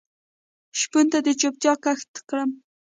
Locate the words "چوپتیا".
1.39-1.73